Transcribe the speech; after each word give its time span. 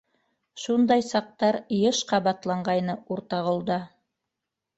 Шундай 0.61 1.03
саҡтар 1.07 1.57
йыш 1.81 1.99
ҡабатланғайны 2.13 2.97
Уртағолда. 3.17 3.79